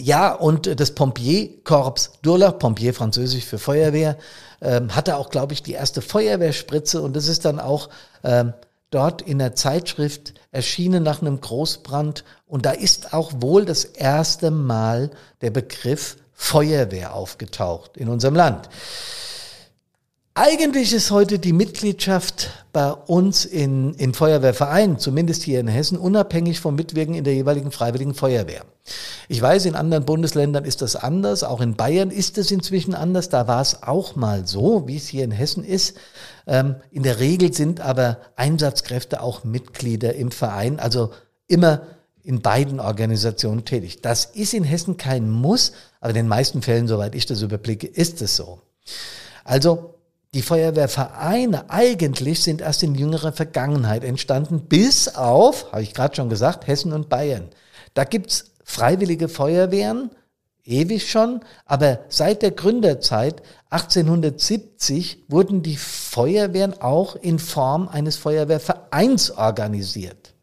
ja, 0.01 0.33
und 0.33 0.81
das 0.81 0.93
Pompierkorps 0.93 2.13
Durlach, 2.23 2.59
Pompier 2.59 2.95
französisch 2.95 3.45
für 3.45 3.59
Feuerwehr, 3.59 4.17
ähm, 4.63 4.95
hatte 4.95 5.17
auch, 5.17 5.31
glaube 5.31 5.53
ich, 5.53 5.63
die 5.63 5.73
erste 5.73 6.01
Feuerwehrspritze 6.01 7.03
und 7.03 7.15
das 7.17 7.29
ist 7.29 7.45
dann 7.45 7.61
auch 7.61 7.91
ähm, 8.25 8.55
dort 8.91 9.23
in 9.23 9.39
der 9.39 9.55
Zeitschrift 9.55 10.35
erschienen 10.53 11.03
nach 11.03 11.23
einem 11.23 11.41
Großbrand 11.41 12.25
und 12.47 12.67
da 12.67 12.73
ist 12.73 13.13
auch 13.15 13.33
wohl 13.37 13.65
das 13.65 13.85
erste 13.85 14.51
Mal 14.51 15.11
der 15.41 15.51
Begriff 15.51 16.17
Feuerwehr 16.33 17.15
aufgetaucht 17.15 17.97
in 17.97 18.09
unserem 18.09 18.35
Land. 18.35 18.69
Eigentlich 20.35 20.93
ist 20.93 21.11
heute 21.11 21.39
die 21.39 21.53
Mitgliedschaft 21.53 22.65
bei 22.73 22.91
uns 22.93 23.45
in, 23.45 23.95
in 23.95 24.15
Feuerwehrvereinen, 24.15 24.99
zumindest 24.99 25.43
hier 25.43 25.61
in 25.61 25.69
Hessen, 25.69 25.99
unabhängig 25.99 26.61
vom 26.61 26.77
Mitwirken 26.77 27.15
in 27.15 27.25
der 27.25 27.35
jeweiligen 27.35 27.71
Freiwilligen 27.71 28.15
Feuerwehr. 28.15 28.65
Ich 29.29 29.41
weiß, 29.41 29.67
in 29.67 29.77
anderen 29.77 30.05
Bundesländern 30.05 30.65
ist 30.65 30.83
das 30.83 30.97
anders, 30.97 31.45
auch 31.45 31.61
in 31.61 31.77
Bayern 31.77 32.11
ist 32.11 32.39
es 32.39 32.51
inzwischen 32.51 32.95
anders, 32.95 33.29
da 33.29 33.47
war 33.47 33.61
es 33.61 33.83
auch 33.83 34.17
mal 34.17 34.47
so, 34.47 34.89
wie 34.89 34.97
es 34.97 35.07
hier 35.07 35.25
in 35.25 35.31
Hessen 35.31 35.65
ist. 35.65 35.97
Ähm, 36.47 36.77
in 36.91 37.03
der 37.03 37.21
Regel 37.21 37.53
sind 37.53 37.81
aber 37.81 38.19
Einsatzkräfte 38.37 39.23
auch 39.23 39.45
Mitglieder 39.45 40.15
im 40.15 40.31
Verein, 40.31 40.81
also 40.81 41.11
immer 41.47 41.83
in 42.23 42.43
beiden 42.43 42.81
Organisationen 42.81 43.65
tätig. 43.65 44.03
Das 44.03 44.25
ist 44.25 44.55
in 44.55 44.65
Hessen 44.65 44.97
kein 44.97 45.31
Muss, 45.31 45.73
aber 46.01 46.11
in 46.11 46.17
den 46.17 46.29
meisten 46.29 46.63
Fällen, 46.63 46.89
soweit 46.89 47.15
ich 47.15 47.27
das 47.27 47.43
überblicke, 47.43 47.87
ist 47.87 48.23
es 48.23 48.37
so. 48.37 48.61
Also 49.45 49.95
die 50.35 50.43
Feuerwehrvereine 50.43 51.71
eigentlich 51.71 52.43
sind 52.43 52.61
erst 52.61 52.83
in 52.83 52.95
jüngerer 52.95 53.33
Vergangenheit 53.33 54.05
entstanden, 54.05 54.61
bis 54.61 55.09
auf, 55.09 55.73
habe 55.73 55.83
ich 55.83 55.95
gerade 55.95 56.15
schon 56.15 56.29
gesagt, 56.29 56.67
Hessen 56.67 56.93
und 56.93 57.09
Bayern. 57.09 57.49
Da 57.95 58.05
gibt's 58.05 58.50
freiwillige 58.71 59.29
Feuerwehren, 59.29 60.11
ewig 60.65 61.11
schon, 61.11 61.41
aber 61.67 62.01
seit 62.09 62.43
der 62.43 62.53
Gründerzeit 62.53 63.43
1870 63.71 65.25
wurden 65.29 65.63
die 65.63 65.77
Feuerwehren 65.77 66.81
auch 66.81 67.17
in 67.17 67.39
Form 67.39 67.89
eines 67.89 68.17
Feuerwehrvereins 68.17 69.33
organisiert. 69.33 70.35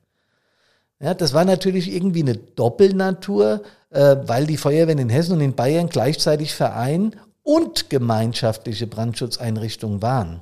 Ja, 0.99 1.13
das 1.13 1.33
war 1.33 1.45
natürlich 1.45 1.93
irgendwie 1.93 2.23
eine 2.23 2.35
Doppelnatur, 2.35 3.61
äh, 3.91 4.17
weil 4.23 4.45
die 4.47 4.57
Feuerwehren 4.57 4.99
in 4.99 5.09
Hessen 5.09 5.33
und 5.33 5.41
in 5.41 5.53
Bayern 5.53 5.89
gleichzeitig 5.89 6.53
Verein 6.53 7.15
und 7.43 7.89
gemeinschaftliche 7.89 8.87
Brandschutzeinrichtungen 8.87 10.01
waren. 10.01 10.41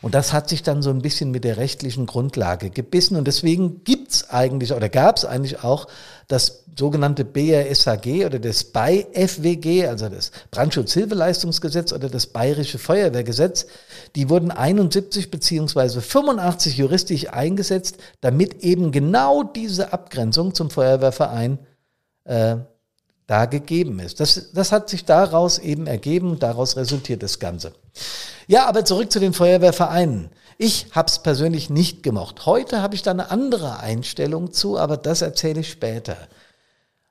Und 0.00 0.14
das 0.14 0.32
hat 0.32 0.48
sich 0.48 0.62
dann 0.62 0.82
so 0.82 0.90
ein 0.90 1.02
bisschen 1.02 1.30
mit 1.30 1.44
der 1.44 1.56
rechtlichen 1.56 2.06
Grundlage 2.06 2.70
gebissen. 2.70 3.16
Und 3.16 3.26
deswegen 3.26 3.84
gibt's 3.84 4.30
eigentlich 4.30 4.72
oder 4.72 4.88
gab 4.88 5.16
es 5.16 5.24
eigentlich 5.24 5.62
auch 5.62 5.86
das 6.28 6.64
sogenannte 6.78 7.24
BRSHG 7.24 8.24
oder 8.24 8.38
das 8.38 8.64
BAI-FWG, 8.64 9.86
also 9.88 10.08
das 10.08 10.32
Brandschutzhilfeleistungsgesetz 10.50 11.92
oder 11.92 12.08
das 12.08 12.26
Bayerische 12.26 12.78
Feuerwehrgesetz. 12.78 13.66
Die 14.16 14.30
wurden 14.30 14.50
71 14.50 15.30
beziehungsweise 15.30 16.00
85 16.00 16.78
juristisch 16.78 17.28
eingesetzt, 17.28 17.98
damit 18.22 18.62
eben 18.62 18.90
genau 18.90 19.42
diese 19.42 19.92
Abgrenzung 19.92 20.54
zum 20.54 20.70
Feuerwehrverein 20.70 21.58
äh, 22.24 22.56
da 23.32 23.46
gegeben 23.46 23.98
ist. 23.98 24.20
Das, 24.20 24.52
das 24.52 24.72
hat 24.72 24.90
sich 24.90 25.06
daraus 25.06 25.56
eben 25.56 25.86
ergeben, 25.86 26.38
daraus 26.38 26.76
resultiert 26.76 27.22
das 27.22 27.38
Ganze. 27.38 27.72
Ja, 28.46 28.66
aber 28.66 28.84
zurück 28.84 29.10
zu 29.10 29.20
den 29.20 29.32
Feuerwehrvereinen. 29.32 30.28
Ich 30.58 30.88
habe 30.90 31.08
es 31.08 31.20
persönlich 31.20 31.70
nicht 31.70 32.02
gemocht. 32.02 32.44
Heute 32.44 32.82
habe 32.82 32.94
ich 32.94 33.00
da 33.00 33.10
eine 33.10 33.30
andere 33.30 33.80
Einstellung 33.80 34.52
zu, 34.52 34.78
aber 34.78 34.98
das 34.98 35.22
erzähle 35.22 35.60
ich 35.60 35.70
später. 35.70 36.18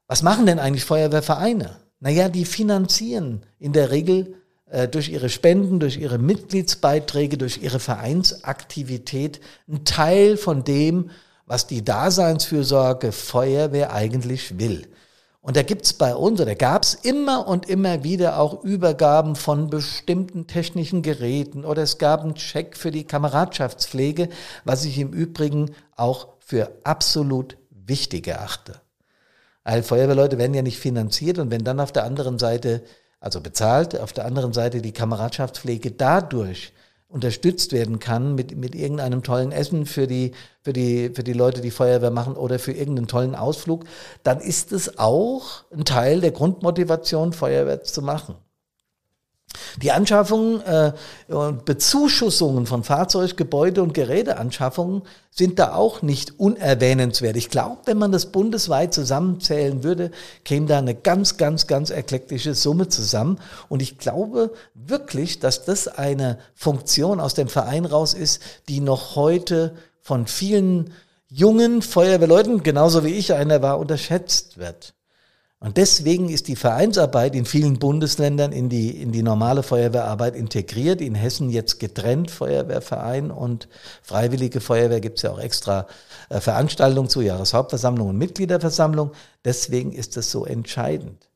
Was 0.05 0.21
machen 0.21 0.45
denn 0.45 0.59
eigentlich 0.59 0.85
Feuerwehrvereine? 0.85 1.77
Naja, 1.99 2.29
die 2.29 2.45
finanzieren 2.45 3.43
in 3.57 3.73
der 3.73 3.89
Regel 3.89 4.35
äh, 4.69 4.87
durch 4.87 5.09
ihre 5.09 5.29
Spenden, 5.29 5.79
durch 5.79 5.97
ihre 5.97 6.19
Mitgliedsbeiträge, 6.19 7.39
durch 7.39 7.63
ihre 7.63 7.79
Vereinsaktivität 7.79 9.41
einen 9.67 9.85
Teil 9.85 10.37
von 10.37 10.63
dem, 10.63 11.09
was 11.47 11.65
die 11.65 11.83
Daseinsfürsorge 11.83 13.11
Feuerwehr 13.11 13.91
eigentlich 13.91 14.59
will. 14.59 14.87
Und 15.41 15.57
da 15.57 15.63
gibt's 15.63 15.93
bei 15.93 16.15
uns, 16.15 16.39
oder 16.39 16.53
gab's 16.53 16.93
immer 16.93 17.47
und 17.47 17.67
immer 17.67 18.03
wieder 18.03 18.39
auch 18.39 18.63
Übergaben 18.63 19.35
von 19.35 19.71
bestimmten 19.71 20.45
technischen 20.45 21.01
Geräten 21.01 21.65
oder 21.65 21.81
es 21.81 21.97
gab 21.97 22.21
einen 22.21 22.35
Check 22.35 22.77
für 22.77 22.91
die 22.91 23.05
Kameradschaftspflege, 23.05 24.29
was 24.65 24.85
ich 24.85 24.99
im 24.99 25.11
Übrigen 25.11 25.71
auch 25.95 26.27
für 26.39 26.71
absolut 26.83 27.57
wichtig 27.71 28.27
erachte. 28.27 28.81
All 29.63 29.81
Feuerwehrleute 29.81 30.37
werden 30.37 30.53
ja 30.53 30.61
nicht 30.61 30.79
finanziert 30.79 31.39
und 31.39 31.49
wenn 31.49 31.63
dann 31.63 31.79
auf 31.79 31.91
der 31.91 32.03
anderen 32.03 32.37
Seite, 32.37 32.83
also 33.19 33.41
bezahlt, 33.41 33.99
auf 33.99 34.13
der 34.13 34.25
anderen 34.25 34.53
Seite 34.53 34.81
die 34.81 34.93
Kameradschaftspflege 34.93 35.91
dadurch 35.91 36.71
unterstützt 37.11 37.73
werden 37.73 37.99
kann 37.99 38.35
mit, 38.35 38.57
mit 38.57 38.75
irgendeinem 38.75 39.23
tollen 39.23 39.51
Essen 39.51 39.85
für 39.85 40.07
die, 40.07 40.31
für, 40.63 40.73
die, 40.73 41.11
für 41.13 41.23
die 41.23 41.33
Leute, 41.33 41.61
die 41.61 41.71
Feuerwehr 41.71 42.11
machen 42.11 42.35
oder 42.35 42.59
für 42.59 42.71
irgendeinen 42.71 43.07
tollen 43.07 43.35
Ausflug, 43.35 43.85
dann 44.23 44.39
ist 44.39 44.71
es 44.71 44.97
auch 44.97 45.63
ein 45.71 45.85
Teil 45.85 46.21
der 46.21 46.31
Grundmotivation, 46.31 47.33
Feuerwehr 47.33 47.83
zu 47.83 48.01
machen. 48.01 48.35
Die 49.81 49.91
Anschaffung 49.91 50.61
äh, 50.61 50.91
und 51.27 51.65
Bezuschussungen 51.65 52.65
von 52.65 52.83
Fahrzeug, 52.83 53.37
Gebäude 53.37 53.83
und 53.83 53.93
Geräteanschaffungen 53.93 55.03
sind 55.29 55.59
da 55.59 55.73
auch 55.73 56.01
nicht 56.01 56.39
unerwähnenswert. 56.39 57.37
Ich 57.37 57.49
glaube, 57.49 57.81
wenn 57.85 57.97
man 57.97 58.11
das 58.11 58.27
bundesweit 58.27 58.93
zusammenzählen 58.93 59.83
würde, 59.83 60.11
käme 60.43 60.65
da 60.65 60.77
eine 60.77 60.95
ganz, 60.95 61.37
ganz, 61.37 61.67
ganz 61.67 61.89
erkleckliche 61.89 62.53
Summe 62.53 62.89
zusammen. 62.89 63.39
Und 63.69 63.81
ich 63.81 63.97
glaube 63.97 64.53
wirklich, 64.73 65.39
dass 65.39 65.63
das 65.63 65.87
eine 65.87 66.37
Funktion 66.53 67.19
aus 67.19 67.33
dem 67.33 67.47
Verein 67.47 67.85
raus 67.85 68.13
ist, 68.13 68.41
die 68.67 68.81
noch 68.81 69.15
heute 69.15 69.75
von 70.01 70.27
vielen 70.27 70.93
jungen 71.29 71.81
Feuerwehrleuten, 71.81 72.61
genauso 72.61 73.05
wie 73.05 73.13
ich 73.13 73.33
einer 73.33 73.61
war, 73.61 73.79
unterschätzt 73.79 74.57
wird. 74.57 74.93
Und 75.63 75.77
deswegen 75.77 76.27
ist 76.29 76.47
die 76.47 76.55
Vereinsarbeit 76.55 77.35
in 77.35 77.45
vielen 77.45 77.77
Bundesländern 77.77 78.51
in 78.51 78.67
die, 78.67 78.99
in 78.99 79.11
die 79.11 79.21
normale 79.21 79.61
Feuerwehrarbeit 79.61 80.35
integriert. 80.35 81.01
In 81.01 81.13
Hessen 81.13 81.51
jetzt 81.51 81.79
getrennt, 81.79 82.31
Feuerwehrverein 82.31 83.29
und 83.29 83.67
Freiwillige 84.01 84.59
Feuerwehr 84.59 85.01
gibt 85.01 85.19
es 85.19 85.21
ja 85.21 85.31
auch 85.31 85.39
extra 85.39 85.85
äh, 86.29 86.39
Veranstaltungen 86.39 87.09
zu 87.09 87.21
Jahreshauptversammlung 87.21 88.09
und 88.09 88.17
Mitgliederversammlung. 88.17 89.11
Deswegen 89.45 89.91
ist 89.91 90.17
das 90.17 90.31
so 90.31 90.45
entscheidend. 90.45 91.29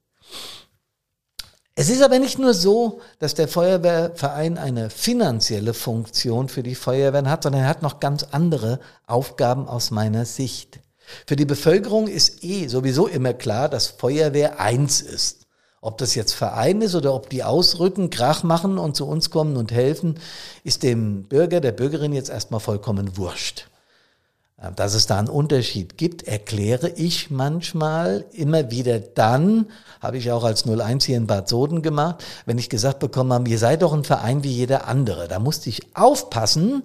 Es 1.76 1.90
ist 1.90 2.02
aber 2.02 2.18
nicht 2.18 2.40
nur 2.40 2.56
so, 2.56 3.02
dass 3.20 3.36
der 3.36 3.48
Feuerwehrverein 3.48 4.58
eine 4.58 4.90
finanzielle 4.90 5.76
Funktion 5.76 6.50
für 6.50 6.64
die 6.64 6.74
Feuerwehren 6.74 7.30
hat, 7.30 7.44
sondern 7.44 7.62
er 7.62 7.70
hat 7.70 7.84
noch 7.84 8.00
ganz 8.00 8.24
andere 8.24 8.80
Aufgaben 9.06 9.68
aus 9.68 9.92
meiner 9.92 10.26
Sicht. 10.26 10.80
Für 11.26 11.36
die 11.36 11.46
Bevölkerung 11.46 12.08
ist 12.08 12.44
eh 12.44 12.68
sowieso 12.68 13.08
immer 13.08 13.34
klar, 13.34 13.70
dass 13.70 13.88
Feuerwehr 13.88 14.60
eins 14.60 15.02
ist. 15.02 15.46
Ob 15.82 16.00
das 16.00 16.16
jetzt 16.16 16.34
Verein 16.34 16.82
ist 16.82 16.96
oder 16.96 17.14
ob 17.14 17.30
die 17.30 17.44
ausrücken, 17.44 18.10
Krach 18.10 18.44
machen 18.44 18.78
und 18.80 18.96
zu 18.96 19.08
uns 19.08 19.30
kommen 19.30 19.56
und 19.56 19.72
helfen, 19.72 20.20
ist 20.64 20.82
dem 20.82 21.26
Bürger, 21.26 21.62
der 21.62 21.74
Bürgerin 21.74 22.12
jetzt 22.14 22.30
erstmal 22.30 22.60
vollkommen 22.60 23.18
wurscht. 23.18 23.68
Dass 24.78 24.94
es 24.94 25.06
da 25.06 25.20
einen 25.20 25.28
Unterschied 25.28 25.98
gibt, 25.98 26.24
erkläre 26.24 26.90
ich 26.90 27.30
manchmal 27.30 28.24
immer 28.32 28.72
wieder 28.72 29.00
dann, 29.00 29.68
habe 30.00 30.18
ich 30.18 30.32
auch 30.32 30.46
als 30.46 30.66
01 30.66 31.04
hier 31.04 31.18
in 31.18 31.28
Bad 31.28 31.50
Soden 31.50 31.82
gemacht, 31.82 32.24
wenn 32.46 32.58
ich 32.58 32.70
gesagt 32.70 33.00
bekommen 33.00 33.34
habe, 33.34 33.50
ihr 33.50 33.60
seid 33.60 33.82
doch 33.82 33.92
ein 33.92 34.06
Verein 34.06 34.46
wie 34.46 34.54
jeder 34.54 34.88
andere. 34.88 35.28
Da 35.28 35.40
musste 35.40 35.68
ich 35.68 35.94
aufpassen, 35.94 36.84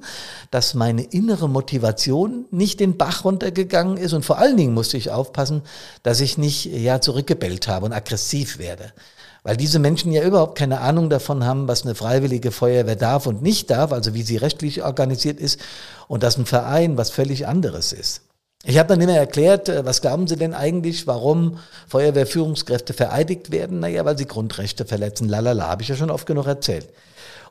dass 0.51 0.75
meine 0.75 1.03
innere 1.03 1.49
Motivation 1.49 2.47
nicht 2.51 2.81
den 2.81 2.99
Bach 2.99 3.25
runtergegangen 3.25 3.99
ist 3.99 4.15
und 4.15 4.25
vor 4.25 4.39
allen 4.39 4.57
Dingen 4.57 4.75
musste 4.75 4.97
ich 4.97 5.13
aufpassen, 5.13 5.63
dass 6.03 6.21
ich 6.21 6.39
nicht 6.39 6.65
ja 6.65 7.01
zurückgebellt 7.01 7.69
habe 7.69 7.87
und 7.87 7.93
aggressiv 7.93 8.59
werde. 8.59 8.93
Weil 9.43 9.57
diese 9.57 9.79
Menschen 9.79 10.13
ja 10.13 10.23
überhaupt 10.23 10.59
keine 10.59 10.81
Ahnung 10.81 11.09
davon 11.09 11.45
haben, 11.45 11.67
was 11.67 11.85
eine 11.85 11.95
freiwillige 11.95 12.51
Feuerwehr 12.51 12.97
darf 12.97 13.27
und 13.27 13.43
nicht 13.43 13.71
darf, 13.71 13.93
also 13.93 14.15
wie 14.15 14.23
sie 14.23 14.37
rechtlich 14.37 14.83
organisiert 14.83 15.41
ist 15.41 15.61
und 16.09 16.23
dass 16.23 16.37
ein 16.37 16.47
Verein 16.47 16.97
was 16.97 17.11
völlig 17.11 17.47
anderes 17.47 17.93
ist. 17.93 18.23
Ich 18.63 18.79
habe 18.79 18.89
dann 18.89 19.01
immer 19.01 19.17
erklärt, 19.17 19.71
äh, 19.71 19.87
was 19.87 20.03
glauben 20.03 20.27
Sie 20.27 20.37
denn 20.37 20.53
eigentlich, 20.53 21.07
warum 21.07 21.59
Feuerwehrführungskräfte 21.89 22.93
vereidigt 22.93 23.51
werden? 23.51 23.81
Naja, 23.81 24.05
weil 24.05 24.19
sie 24.19 24.27
Grundrechte 24.27 24.85
verletzen. 24.85 25.31
Lalala, 25.31 25.69
habe 25.69 25.83
ich 25.83 25.89
ja 25.89 25.97
schon 25.97 26.11
oft 26.11 26.27
genug 26.27 26.47
erzählt. 26.47 26.89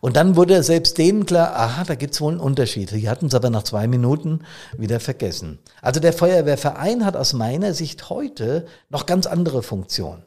Und 0.02 0.16
dann 0.16 0.36
wurde 0.36 0.62
selbst 0.64 0.98
denen 0.98 1.26
klar, 1.26 1.56
aha, 1.56 1.84
da 1.84 1.96
gibt's 1.96 2.22
wohl 2.22 2.32
einen 2.32 2.40
Unterschied. 2.40 2.92
Die 2.92 3.10
hatten 3.10 3.26
es 3.26 3.34
aber 3.34 3.50
nach 3.50 3.64
zwei 3.64 3.88
Minuten 3.88 4.42
wieder 4.78 5.00
vergessen. 5.00 5.60
Also 5.82 6.00
der 6.00 6.14
Feuerwehrverein 6.14 7.06
hat 7.06 7.18
aus 7.18 7.34
meiner 7.34 7.74
Sicht 7.74 8.10
heute 8.10 8.66
noch 8.90 9.08
ganz 9.08 9.26
andere 9.26 9.64
Funktionen. 9.64 10.24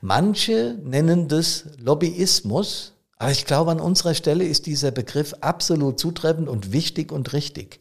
Manche 0.00 0.76
nennen 0.82 1.28
das 1.28 1.64
Lobbyismus, 1.78 2.92
aber 3.16 3.30
ich 3.30 3.46
glaube, 3.46 3.70
an 3.72 3.80
unserer 3.80 4.14
Stelle 4.14 4.44
ist 4.44 4.66
dieser 4.66 4.90
Begriff 4.90 5.34
absolut 5.40 5.98
zutreffend 5.98 6.48
und 6.48 6.72
wichtig 6.72 7.12
und 7.12 7.32
richtig. 7.32 7.80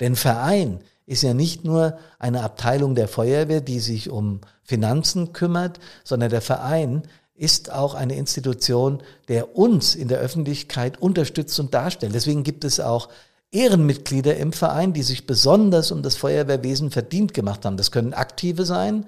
Denn 0.00 0.16
Verein 0.16 0.80
ist 1.06 1.22
ja 1.22 1.34
nicht 1.34 1.64
nur 1.64 1.98
eine 2.18 2.42
Abteilung 2.42 2.94
der 2.94 3.08
Feuerwehr, 3.08 3.60
die 3.60 3.80
sich 3.80 4.10
um 4.10 4.40
Finanzen 4.62 5.32
kümmert, 5.32 5.80
sondern 6.04 6.30
der 6.30 6.42
Verein 6.42 7.02
ist 7.34 7.72
auch 7.72 7.94
eine 7.94 8.16
Institution, 8.16 9.02
der 9.28 9.56
uns 9.56 9.94
in 9.94 10.08
der 10.08 10.18
Öffentlichkeit 10.18 11.00
unterstützt 11.00 11.58
und 11.60 11.72
darstellt. 11.72 12.14
Deswegen 12.14 12.42
gibt 12.42 12.64
es 12.64 12.80
auch 12.80 13.08
Ehrenmitglieder 13.50 14.36
im 14.36 14.52
Verein, 14.52 14.92
die 14.92 15.02
sich 15.02 15.26
besonders 15.26 15.90
um 15.90 16.02
das 16.02 16.16
Feuerwehrwesen 16.16 16.90
verdient 16.90 17.32
gemacht 17.32 17.64
haben. 17.64 17.78
Das 17.78 17.90
können 17.90 18.12
Aktive 18.12 18.66
sein, 18.66 19.06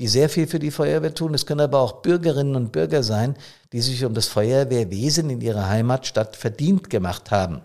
die 0.00 0.08
sehr 0.08 0.30
viel 0.30 0.46
für 0.46 0.58
die 0.58 0.70
Feuerwehr 0.70 1.14
tun. 1.14 1.34
Es 1.34 1.44
können 1.44 1.60
aber 1.60 1.78
auch 1.78 2.00
Bürgerinnen 2.00 2.56
und 2.56 2.72
Bürger 2.72 3.02
sein, 3.02 3.36
die 3.72 3.82
sich 3.82 4.02
um 4.06 4.14
das 4.14 4.28
Feuerwehrwesen 4.28 5.28
in 5.28 5.42
ihrer 5.42 5.68
Heimatstadt 5.68 6.36
verdient 6.36 6.88
gemacht 6.88 7.30
haben. 7.30 7.60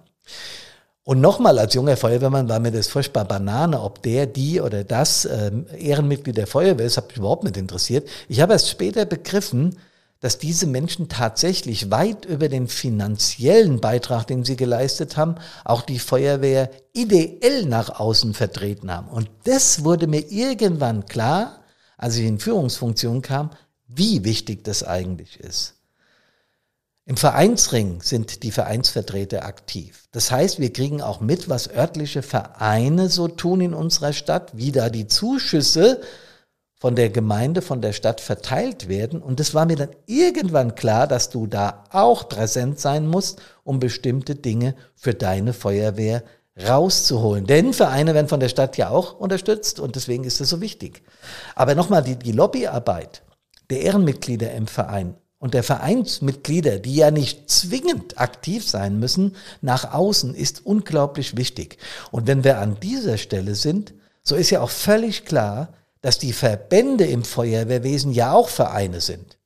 Und 1.06 1.22
nochmal, 1.22 1.58
als 1.60 1.75
junger 1.75 1.96
Feuerwehrmann 1.96 2.50
war 2.50 2.60
mir 2.60 2.72
das 2.72 2.88
furchtbar 2.88 3.24
Banane, 3.24 3.80
ob 3.80 4.04
der, 4.04 4.25
die 4.25 4.60
oder 4.60 4.84
das 4.84 5.24
äh, 5.24 5.51
Ehrenmitglied 5.77 6.36
der 6.36 6.48
Feuerwehr 6.48 6.86
ist, 6.86 6.98
hat 6.98 7.08
mich 7.08 7.18
überhaupt 7.18 7.46
nicht 7.46 7.56
interessiert. 7.56 8.10
Ich 8.27 8.42
habe 8.42 8.51
erst 8.51 8.70
später 8.70 9.06
begriffen, 9.06 9.77
dass 10.20 10.38
diese 10.38 10.68
Menschen 10.68 11.08
tatsächlich 11.08 11.89
weit 11.89 12.25
über 12.25 12.50
den 12.50 12.68
finanziellen 12.68 13.80
Beitrag, 13.80 14.27
den 14.27 14.44
sie 14.44 14.58
geleistet 14.58 15.15
haben, 15.15 15.36
auch 15.63 15.84
die 15.84 16.00
Feuerwehr 16.00 16.70
ideell 16.92 17.65
nach 17.65 17.98
außen 17.98 18.34
vertreten 18.34 18.92
haben. 18.92 19.08
Und 19.08 19.30
das 19.46 19.86
wurde 19.86 20.08
mir 20.08 20.32
irgendwann 20.32 21.06
klar, 21.06 21.60
als 21.98 22.18
ich 22.18 22.25
in 22.25 22.40
Führungsfunktion 22.40 23.22
kam, 23.22 23.52
wie 23.88 24.24
wichtig 24.24 24.64
das 24.64 24.84
eigentlich 24.84 25.40
ist. 25.40 25.75
Im 27.08 27.18
Vereinsring 27.18 28.02
sind 28.02 28.42
die 28.42 28.52
Vereinsvertreter 28.52 29.46
aktiv. 29.46 30.08
Das 30.12 30.32
heißt, 30.32 30.60
wir 30.60 30.74
kriegen 30.74 31.04
auch 31.04 31.22
mit, 31.22 31.50
was 31.50 31.70
örtliche 31.70 32.24
Vereine 32.24 33.10
so 33.10 33.28
tun 33.28 33.62
in 33.62 33.75
unserer 33.75 34.12
Stadt, 34.12 34.58
wie 34.58 34.72
da 34.72 34.90
die 34.90 35.08
Zuschüsse 35.08 36.02
von 36.80 36.96
der 36.96 37.12
Gemeinde, 37.12 37.62
von 37.62 37.80
der 37.80 37.94
Stadt 37.94 38.22
verteilt 38.22 38.90
werden. 38.90 39.22
Und 39.22 39.40
es 39.40 39.54
war 39.54 39.68
mir 39.68 39.75
dann 39.75 39.90
irgendwann 40.08 40.74
klar, 40.74 41.06
dass 41.06 41.30
du 41.30 41.46
da 41.46 41.84
auch 41.92 42.28
präsent 42.28 42.80
sein 42.80 43.06
musst, 43.08 43.40
um 43.64 43.80
bestimmte 43.80 44.34
Dinge 44.34 44.74
für 44.96 45.14
deine 45.14 45.54
Feuerwehr 45.54 46.24
rauszuholen. 46.62 47.46
Denn 47.46 47.74
Vereine 47.74 48.14
werden 48.14 48.28
von 48.28 48.40
der 48.40 48.50
Stadt 48.50 48.78
ja 48.78 48.90
auch 48.90 49.20
unterstützt 49.20 49.80
und 49.80 49.96
deswegen 49.96 50.24
ist 50.24 50.40
es 50.42 50.50
so 50.50 50.62
wichtig. 50.62 51.04
Aber 51.56 51.76
nochmal, 51.76 52.04
die, 52.04 52.16
die 52.16 52.32
Lobbyarbeit 52.32 53.24
der 53.70 53.82
Ehrenmitglieder 53.82 54.52
im 54.54 54.68
Verein 54.68 55.16
und 55.40 55.54
der 55.54 55.64
Vereinsmitglieder, 55.64 56.80
die 56.80 56.96
ja 56.96 57.12
nicht 57.12 57.50
zwingend 57.50 58.20
aktiv 58.20 58.68
sein 58.68 59.00
müssen, 59.00 59.36
nach 59.62 59.94
außen 59.94 60.34
ist 60.34 60.66
unglaublich 60.66 61.36
wichtig. 61.36 61.78
Und 62.12 62.28
wenn 62.28 62.44
wir 62.44 62.60
an 62.60 62.80
dieser 62.80 63.18
Stelle 63.18 63.56
sind, 63.56 63.94
so 64.24 64.36
ist 64.36 64.50
ja 64.50 64.62
auch 64.62 64.70
völlig 64.70 65.26
klar, 65.26 65.74
dass 66.02 66.20
die 66.20 66.34
Verbände 66.34 67.06
im 67.06 67.24
Feuerwehrwesen 67.24 68.12
ja 68.12 68.32
auch 68.32 68.50
Vereine 68.50 69.02
sind 69.02 69.38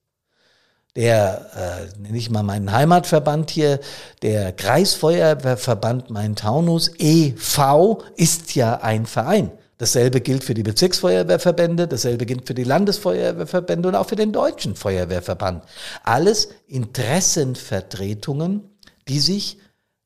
der, 1.00 1.50
äh, 1.56 1.88
ich 2.14 2.30
mal 2.30 2.44
meinen 2.44 2.72
Heimatverband 2.74 3.50
hier, 3.52 3.80
der 4.22 4.52
Kreisfeuerwehrverband 4.52 6.10
Main-Taunus 6.10 6.92
e.V. 7.00 8.04
ist 8.18 8.54
ja 8.56 8.82
ein 8.82 9.06
Verein. 9.06 9.50
Dasselbe 9.78 10.20
gilt 10.20 10.44
für 10.44 10.56
die 10.56 10.64
Bezirksfeuerwehrverbände, 10.64 11.88
dasselbe 11.88 12.26
gilt 12.26 12.46
für 12.46 12.54
die 12.54 12.66
Landesfeuerwehrverbände 12.66 13.88
und 13.88 13.96
auch 13.96 14.10
für 14.10 14.18
den 14.18 14.34
deutschen 14.34 14.76
Feuerwehrverband. 14.76 15.64
Alles 16.04 16.50
Interessenvertretungen, 16.68 18.70
die 19.08 19.20
sich 19.20 19.58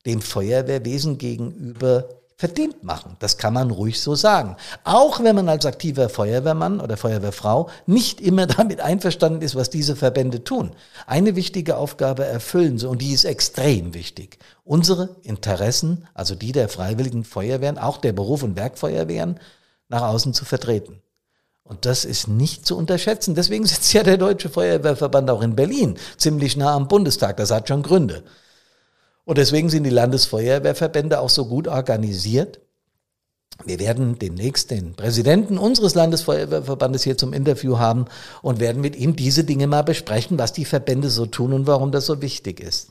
dem 0.05 0.21
Feuerwehrwesen 0.21 1.17
gegenüber 1.17 2.07
verdient 2.43 2.83
machen. 2.83 3.15
Das 3.19 3.37
kann 3.37 3.53
man 3.53 3.71
ruhig 3.71 4.01
so 4.01 4.15
sagen. 4.15 4.57
Auch 4.83 5.23
wenn 5.23 5.33
man 5.33 5.47
als 5.47 5.65
aktiver 5.65 6.09
Feuerwehrmann 6.09 6.81
oder 6.81 6.97
Feuerwehrfrau 6.97 7.69
nicht 7.85 8.19
immer 8.19 8.47
damit 8.57 8.81
einverstanden 8.81 9.41
ist, 9.41 9.55
was 9.55 9.69
diese 9.69 9.95
Verbände 9.95 10.43
tun. 10.43 10.71
Eine 11.07 11.37
wichtige 11.37 11.77
Aufgabe 11.77 12.25
erfüllen 12.25 12.77
sie 12.77 12.89
und 12.89 13.01
die 13.01 13.13
ist 13.13 13.23
extrem 13.23 13.93
wichtig. 13.93 14.39
Unsere 14.65 15.15
Interessen, 15.21 16.05
also 16.13 16.35
die 16.35 16.51
der 16.51 16.67
freiwilligen 16.67 17.23
Feuerwehren, 17.23 17.77
auch 17.77 17.95
der 17.95 18.11
Beruf- 18.11 18.43
und 18.43 18.57
Werkfeuerwehren, 18.57 19.39
nach 19.87 20.01
außen 20.01 20.33
zu 20.33 20.43
vertreten. 20.43 21.01
Und 21.63 21.85
das 21.85 22.03
ist 22.03 22.27
nicht 22.27 22.65
zu 22.65 22.75
unterschätzen. 22.75 23.35
Deswegen 23.35 23.65
sitzt 23.65 23.93
ja 23.93 24.03
der 24.03 24.17
Deutsche 24.17 24.49
Feuerwehrverband 24.49 25.29
auch 25.29 25.41
in 25.41 25.55
Berlin, 25.55 25.95
ziemlich 26.17 26.57
nah 26.57 26.75
am 26.75 26.89
Bundestag. 26.89 27.37
Das 27.37 27.51
hat 27.51 27.69
schon 27.69 27.83
Gründe. 27.83 28.21
Und 29.25 29.37
deswegen 29.37 29.69
sind 29.69 29.83
die 29.83 29.89
Landesfeuerwehrverbände 29.89 31.19
auch 31.19 31.29
so 31.29 31.45
gut 31.45 31.67
organisiert. 31.67 32.59
Wir 33.65 33.79
werden 33.79 34.19
demnächst 34.19 34.71
den 34.71 34.95
Präsidenten 34.95 35.57
unseres 35.57 35.95
Landesfeuerwehrverbandes 35.95 37.03
hier 37.03 37.17
zum 37.17 37.33
Interview 37.33 37.77
haben 37.77 38.05
und 38.41 38.59
werden 38.59 38.81
mit 38.81 38.95
ihm 38.95 39.15
diese 39.15 39.43
Dinge 39.43 39.67
mal 39.67 39.83
besprechen, 39.83 40.39
was 40.39 40.53
die 40.53 40.65
Verbände 40.65 41.09
so 41.09 41.25
tun 41.25 41.53
und 41.53 41.67
warum 41.67 41.91
das 41.91 42.05
so 42.05 42.21
wichtig 42.21 42.59
ist. 42.59 42.89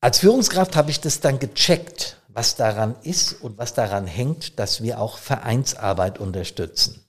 Als 0.00 0.18
Führungskraft 0.18 0.76
habe 0.76 0.90
ich 0.90 1.00
das 1.00 1.20
dann 1.20 1.38
gecheckt, 1.38 2.18
was 2.28 2.56
daran 2.56 2.94
ist 3.02 3.42
und 3.42 3.58
was 3.58 3.74
daran 3.74 4.06
hängt, 4.06 4.58
dass 4.58 4.82
wir 4.82 5.00
auch 5.00 5.18
Vereinsarbeit 5.18 6.18
unterstützen. 6.18 7.03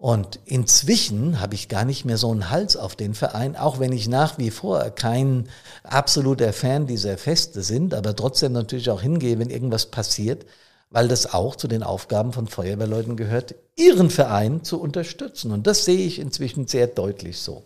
Und 0.00 0.40
inzwischen 0.46 1.40
habe 1.40 1.54
ich 1.54 1.68
gar 1.68 1.84
nicht 1.84 2.06
mehr 2.06 2.16
so 2.16 2.30
einen 2.30 2.48
Hals 2.48 2.74
auf 2.74 2.96
den 2.96 3.12
Verein, 3.12 3.54
auch 3.54 3.80
wenn 3.80 3.92
ich 3.92 4.08
nach 4.08 4.38
wie 4.38 4.50
vor 4.50 4.80
kein 4.92 5.46
absoluter 5.82 6.54
Fan 6.54 6.86
dieser 6.86 7.18
Feste 7.18 7.62
sind, 7.62 7.92
aber 7.92 8.16
trotzdem 8.16 8.52
natürlich 8.52 8.88
auch 8.88 9.02
hingehe, 9.02 9.38
wenn 9.38 9.50
irgendwas 9.50 9.90
passiert, 9.90 10.46
weil 10.88 11.06
das 11.06 11.34
auch 11.34 11.54
zu 11.54 11.68
den 11.68 11.82
Aufgaben 11.82 12.32
von 12.32 12.48
Feuerwehrleuten 12.48 13.18
gehört, 13.18 13.54
ihren 13.76 14.08
Verein 14.08 14.64
zu 14.64 14.80
unterstützen. 14.80 15.52
Und 15.52 15.66
das 15.66 15.84
sehe 15.84 16.06
ich 16.06 16.18
inzwischen 16.18 16.66
sehr 16.66 16.86
deutlich 16.86 17.38
so. 17.38 17.64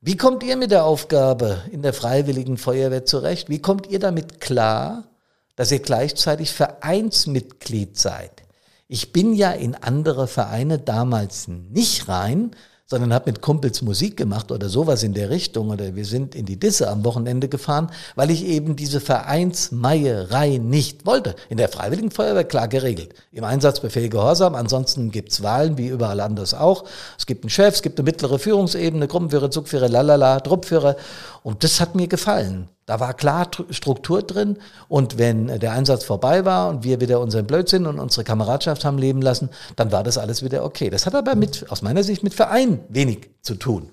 Wie 0.00 0.16
kommt 0.16 0.44
ihr 0.44 0.56
mit 0.56 0.70
der 0.70 0.84
Aufgabe 0.84 1.64
in 1.72 1.82
der 1.82 1.94
freiwilligen 1.94 2.58
Feuerwehr 2.58 3.06
zurecht? 3.06 3.48
Wie 3.48 3.58
kommt 3.58 3.88
ihr 3.88 3.98
damit 3.98 4.40
klar, 4.40 5.08
dass 5.56 5.72
ihr 5.72 5.80
gleichzeitig 5.80 6.52
Vereinsmitglied 6.52 7.98
seid? 7.98 8.43
Ich 8.86 9.12
bin 9.12 9.32
ja 9.32 9.50
in 9.50 9.74
andere 9.74 10.26
Vereine 10.26 10.78
damals 10.78 11.48
nicht 11.48 12.06
rein, 12.08 12.50
sondern 12.86 13.14
habe 13.14 13.30
mit 13.30 13.40
Kumpels 13.40 13.80
Musik 13.80 14.16
gemacht 14.16 14.52
oder 14.52 14.68
sowas 14.68 15.02
in 15.02 15.14
der 15.14 15.30
Richtung 15.30 15.70
oder 15.70 15.96
wir 15.96 16.04
sind 16.04 16.34
in 16.34 16.44
die 16.44 16.60
Disse 16.60 16.90
am 16.90 17.02
Wochenende 17.02 17.48
gefahren, 17.48 17.90
weil 18.14 18.30
ich 18.30 18.44
eben 18.44 18.76
diese 18.76 19.00
Vereinsmeierei 19.00 20.58
nicht 20.58 21.06
wollte. 21.06 21.34
In 21.48 21.56
der 21.56 21.70
Freiwilligen 21.70 22.10
Feuerwehr 22.10 22.44
klar 22.44 22.68
geregelt. 22.68 23.14
Im 23.32 23.44
Einsatzbefehl 23.44 24.10
Gehorsam, 24.10 24.54
ansonsten 24.54 25.10
gibt's 25.10 25.42
Wahlen, 25.42 25.78
wie 25.78 25.88
überall 25.88 26.20
anders 26.20 26.52
auch. 26.52 26.84
Es 27.18 27.24
gibt 27.24 27.44
einen 27.44 27.50
Chef, 27.50 27.76
es 27.76 27.82
gibt 27.82 27.98
eine 27.98 28.04
mittlere 28.04 28.38
Führungsebene, 28.38 29.08
Gruppenführer, 29.08 29.50
Zugführer, 29.50 29.88
lalala, 29.88 30.40
Truppführer 30.40 30.96
und 31.42 31.64
das 31.64 31.80
hat 31.80 31.94
mir 31.94 32.06
gefallen. 32.06 32.68
Da 32.86 33.00
war 33.00 33.14
klar 33.14 33.50
Struktur 33.70 34.22
drin 34.22 34.58
und 34.88 35.18
wenn 35.18 35.58
der 35.58 35.72
Einsatz 35.72 36.04
vorbei 36.04 36.44
war 36.44 36.68
und 36.68 36.84
wir 36.84 37.00
wieder 37.00 37.20
unseren 37.20 37.46
Blödsinn 37.46 37.86
und 37.86 37.98
unsere 37.98 38.24
Kameradschaft 38.24 38.84
haben 38.84 38.98
leben 38.98 39.22
lassen, 39.22 39.48
dann 39.76 39.90
war 39.90 40.02
das 40.02 40.18
alles 40.18 40.42
wieder 40.44 40.64
okay. 40.64 40.90
Das 40.90 41.06
hat 41.06 41.14
aber 41.14 41.34
mit, 41.34 41.70
aus 41.70 41.80
meiner 41.80 42.02
Sicht 42.02 42.22
mit 42.22 42.34
Verein 42.34 42.80
wenig 42.88 43.30
zu 43.40 43.54
tun. 43.54 43.92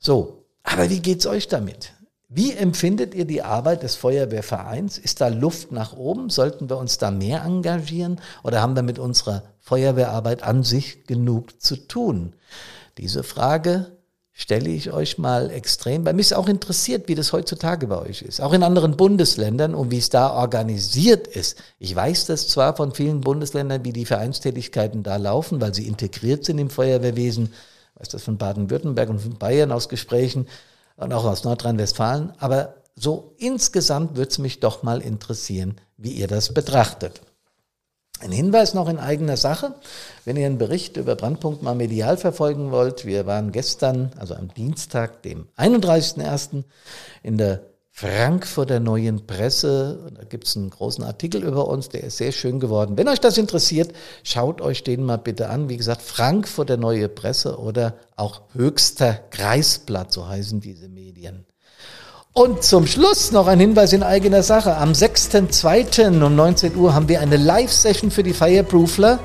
So, 0.00 0.44
aber 0.64 0.90
wie 0.90 1.00
geht's 1.00 1.26
euch 1.26 1.46
damit? 1.46 1.92
Wie 2.28 2.52
empfindet 2.52 3.14
ihr 3.14 3.26
die 3.26 3.42
Arbeit 3.42 3.84
des 3.84 3.94
Feuerwehrvereins? 3.94 4.98
Ist 4.98 5.20
da 5.20 5.28
Luft 5.28 5.70
nach 5.70 5.96
oben? 5.96 6.30
Sollten 6.30 6.68
wir 6.68 6.78
uns 6.78 6.98
da 6.98 7.12
mehr 7.12 7.44
engagieren 7.44 8.20
oder 8.42 8.60
haben 8.60 8.74
wir 8.74 8.82
mit 8.82 8.98
unserer 8.98 9.44
Feuerwehrarbeit 9.60 10.42
an 10.42 10.64
sich 10.64 11.06
genug 11.06 11.62
zu 11.62 11.76
tun? 11.76 12.34
Diese 12.98 13.22
Frage 13.22 13.92
stelle 14.36 14.68
ich 14.68 14.92
euch 14.92 15.16
mal 15.16 15.48
extrem, 15.50 16.04
weil 16.04 16.12
mich 16.12 16.26
ist 16.26 16.32
auch 16.32 16.48
interessiert, 16.48 17.08
wie 17.08 17.14
das 17.14 17.32
heutzutage 17.32 17.86
bei 17.86 17.98
euch 17.98 18.20
ist. 18.22 18.40
Auch 18.40 18.52
in 18.52 18.64
anderen 18.64 18.96
Bundesländern 18.96 19.76
und 19.76 19.92
wie 19.92 19.98
es 19.98 20.10
da 20.10 20.34
organisiert 20.34 21.28
ist. 21.28 21.62
Ich 21.78 21.94
weiß 21.94 22.26
das 22.26 22.48
zwar 22.48 22.74
von 22.74 22.92
vielen 22.92 23.20
Bundesländern, 23.20 23.84
wie 23.84 23.92
die 23.92 24.04
Vereinstätigkeiten 24.04 25.04
da 25.04 25.16
laufen, 25.16 25.60
weil 25.60 25.72
sie 25.72 25.86
integriert 25.86 26.44
sind 26.44 26.58
im 26.58 26.68
Feuerwehrwesen. 26.68 27.54
Ich 27.94 28.00
weiß 28.00 28.08
das 28.08 28.24
von 28.24 28.36
Baden-Württemberg 28.36 29.08
und 29.08 29.20
von 29.20 29.38
Bayern 29.38 29.70
aus 29.70 29.88
Gesprächen 29.88 30.48
und 30.96 31.12
auch 31.12 31.24
aus 31.24 31.44
Nordrhein-Westfalen. 31.44 32.32
Aber 32.38 32.74
so 32.96 33.34
insgesamt 33.38 34.16
würde 34.16 34.30
es 34.30 34.38
mich 34.38 34.58
doch 34.58 34.82
mal 34.82 35.00
interessieren, 35.00 35.76
wie 35.96 36.10
ihr 36.10 36.26
das 36.26 36.52
betrachtet. 36.52 37.20
Ein 38.24 38.32
Hinweis 38.32 38.72
noch 38.72 38.88
in 38.88 38.98
eigener 38.98 39.36
Sache, 39.36 39.74
wenn 40.24 40.38
ihr 40.38 40.46
einen 40.46 40.56
Bericht 40.56 40.96
über 40.96 41.14
Brandpunkt 41.14 41.62
mal 41.62 41.74
medial 41.74 42.16
verfolgen 42.16 42.70
wollt. 42.70 43.04
Wir 43.04 43.26
waren 43.26 43.52
gestern, 43.52 44.12
also 44.16 44.34
am 44.34 44.48
Dienstag, 44.54 45.22
dem 45.22 45.46
31.01. 45.58 46.64
in 47.22 47.36
der 47.36 47.60
Frankfurter 47.90 48.80
Neuen 48.80 49.26
Presse. 49.26 50.10
Da 50.16 50.24
gibt 50.24 50.46
es 50.46 50.56
einen 50.56 50.70
großen 50.70 51.04
Artikel 51.04 51.44
über 51.44 51.68
uns, 51.68 51.90
der 51.90 52.04
ist 52.04 52.16
sehr 52.16 52.32
schön 52.32 52.60
geworden. 52.60 52.96
Wenn 52.96 53.08
euch 53.08 53.20
das 53.20 53.36
interessiert, 53.36 53.92
schaut 54.22 54.62
euch 54.62 54.82
den 54.82 55.04
mal 55.04 55.18
bitte 55.18 55.50
an. 55.50 55.68
Wie 55.68 55.76
gesagt, 55.76 56.00
Frankfurter 56.00 56.78
Neue 56.78 57.10
Presse 57.10 57.58
oder 57.58 57.94
auch 58.16 58.40
Höchster 58.54 59.20
Kreisblatt, 59.30 60.14
so 60.14 60.26
heißen 60.26 60.60
diese 60.60 60.88
Medien. 60.88 61.44
Und 62.36 62.64
zum 62.64 62.84
Schluss 62.88 63.30
noch 63.30 63.46
ein 63.46 63.60
Hinweis 63.60 63.92
in 63.92 64.02
eigener 64.02 64.42
Sache. 64.42 64.76
Am 64.76 64.90
6.2. 64.90 66.20
um 66.20 66.34
19 66.34 66.74
Uhr 66.74 66.92
haben 66.92 67.08
wir 67.08 67.20
eine 67.20 67.36
Live-Session 67.36 68.10
für 68.10 68.24
die 68.24 68.32
Fireproofler. 68.32 69.20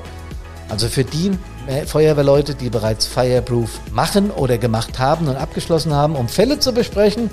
Also 0.70 0.88
für 0.88 1.04
die 1.04 1.32
Feuerwehrleute, 1.88 2.54
die 2.54 2.70
bereits 2.70 3.08
Fireproof 3.08 3.80
machen 3.92 4.30
oder 4.30 4.60
gemacht 4.60 5.00
haben 5.00 5.28
und 5.28 5.38
abgeschlossen 5.38 5.92
haben, 5.92 6.16
um 6.16 6.28
Fälle 6.28 6.60
zu 6.60 6.72
besprechen. 6.72 7.32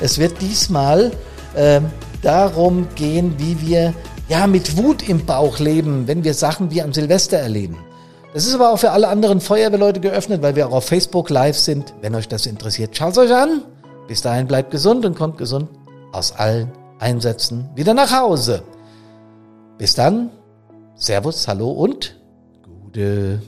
Es 0.00 0.18
wird 0.18 0.40
diesmal 0.40 1.10
äh, 1.56 1.80
darum 2.22 2.86
gehen, 2.94 3.34
wie 3.36 3.60
wir 3.60 3.94
ja 4.28 4.46
mit 4.46 4.76
Wut 4.76 5.08
im 5.08 5.26
Bauch 5.26 5.58
leben, 5.58 6.06
wenn 6.06 6.22
wir 6.22 6.34
Sachen 6.34 6.70
wie 6.70 6.82
am 6.82 6.92
Silvester 6.92 7.38
erleben. 7.38 7.78
Das 8.32 8.46
ist 8.46 8.54
aber 8.54 8.70
auch 8.70 8.78
für 8.78 8.92
alle 8.92 9.08
anderen 9.08 9.40
Feuerwehrleute 9.40 9.98
geöffnet, 9.98 10.40
weil 10.40 10.54
wir 10.54 10.68
auch 10.68 10.72
auf 10.72 10.84
Facebook 10.86 11.30
live 11.30 11.58
sind. 11.58 11.94
Wenn 12.00 12.14
euch 12.14 12.28
das 12.28 12.46
interessiert, 12.46 12.96
schaut 12.96 13.18
euch 13.18 13.34
an. 13.34 13.62
Bis 14.06 14.22
dahin 14.22 14.46
bleibt 14.46 14.70
gesund 14.70 15.04
und 15.04 15.16
kommt 15.16 15.38
gesund 15.38 15.68
aus 16.12 16.32
allen 16.32 16.70
Einsätzen 16.98 17.68
wieder 17.74 17.94
nach 17.94 18.12
Hause. 18.12 18.62
Bis 19.78 19.94
dann, 19.94 20.30
Servus, 20.94 21.46
Hallo 21.48 21.70
und 21.70 22.18
Gute. 22.62 23.40